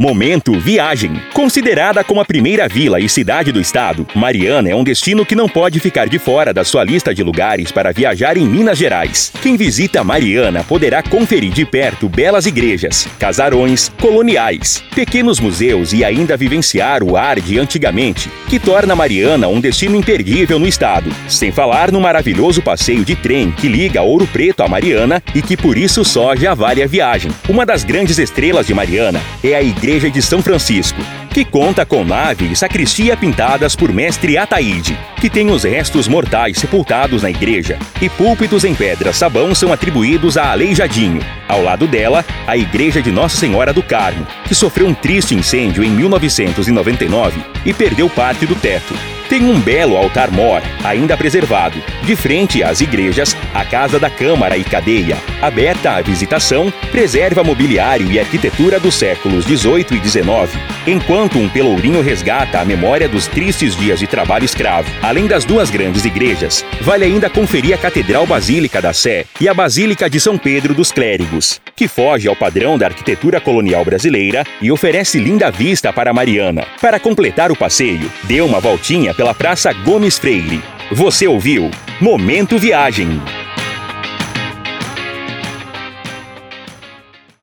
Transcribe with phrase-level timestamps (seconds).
[0.00, 1.20] Momento Viagem.
[1.34, 5.48] Considerada como a primeira vila e cidade do estado, Mariana é um destino que não
[5.48, 9.32] pode ficar de fora da sua lista de lugares para viajar em Minas Gerais.
[9.42, 16.36] Quem visita Mariana poderá conferir de perto belas igrejas, casarões, coloniais, pequenos museus e ainda
[16.36, 21.10] vivenciar o ar de antigamente, que torna Mariana um destino imperdível no estado.
[21.28, 25.56] Sem falar no maravilhoso passeio de trem que liga Ouro Preto a Mariana e que
[25.56, 27.32] por isso só já vale a viagem.
[27.48, 31.00] Uma das grandes estrelas de Mariana é a Igreja Igreja de São Francisco,
[31.30, 36.58] que conta com nave e sacristia pintadas por mestre Ataíde, que tem os restos mortais
[36.58, 41.22] sepultados na igreja, e púlpitos em pedra sabão são atribuídos a Aleijadinho.
[41.48, 45.82] Ao lado dela, a Igreja de Nossa Senhora do Carmo, que sofreu um triste incêndio
[45.82, 48.92] em 1999 e perdeu parte do teto.
[49.28, 51.78] Tem um belo altar-mor, ainda preservado.
[52.04, 58.10] De frente às igrejas, a Casa da Câmara e Cadeia, aberta à visitação, preserva mobiliário
[58.10, 63.76] e arquitetura dos séculos XVIII e XIX, enquanto um pelourinho resgata a memória dos tristes
[63.76, 64.90] dias de trabalho escravo.
[65.02, 69.52] Além das duas grandes igrejas, vale ainda conferir a Catedral Basílica da Sé e a
[69.52, 74.72] Basílica de São Pedro dos Clérigos, que foge ao padrão da arquitetura colonial brasileira e
[74.72, 76.66] oferece linda vista para Mariana.
[76.80, 80.62] Para completar o passeio, dê uma voltinha pela Praça Gomes Freire.
[80.92, 83.20] Você ouviu Momento Viagem.